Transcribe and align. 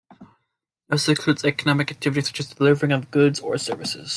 It 0.09 0.13
also 0.93 1.11
includes 1.11 1.43
economic 1.45 1.91
activity 1.91 2.21
such 2.21 2.39
as 2.39 2.49
the 2.49 2.55
delivering 2.55 2.91
of 2.91 3.11
goods 3.11 3.39
or 3.39 3.55
services. 3.59 4.09